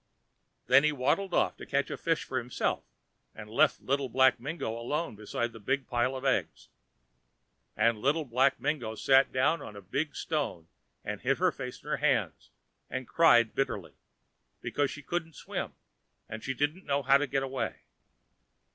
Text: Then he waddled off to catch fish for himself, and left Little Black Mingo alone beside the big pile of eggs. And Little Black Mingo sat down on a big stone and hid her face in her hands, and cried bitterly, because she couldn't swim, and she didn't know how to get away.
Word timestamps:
Then 0.65 0.83
he 0.83 0.91
waddled 0.91 1.31
off 1.31 1.57
to 1.57 1.65
catch 1.67 1.89
fish 1.99 2.23
for 2.23 2.39
himself, 2.39 2.83
and 3.35 3.47
left 3.51 3.83
Little 3.83 4.09
Black 4.09 4.39
Mingo 4.39 4.75
alone 4.79 5.15
beside 5.15 5.53
the 5.53 5.59
big 5.59 5.85
pile 5.85 6.15
of 6.15 6.25
eggs. 6.25 6.69
And 7.77 7.99
Little 7.99 8.25
Black 8.25 8.59
Mingo 8.59 8.95
sat 8.95 9.31
down 9.31 9.61
on 9.61 9.75
a 9.75 9.79
big 9.83 10.15
stone 10.15 10.67
and 11.05 11.21
hid 11.21 11.37
her 11.37 11.51
face 11.51 11.83
in 11.83 11.87
her 11.89 11.97
hands, 11.97 12.49
and 12.89 13.07
cried 13.07 13.53
bitterly, 13.53 13.93
because 14.59 14.89
she 14.89 15.03
couldn't 15.03 15.35
swim, 15.35 15.73
and 16.27 16.43
she 16.43 16.55
didn't 16.55 16.85
know 16.87 17.03
how 17.03 17.19
to 17.19 17.27
get 17.27 17.43
away. 17.43 17.83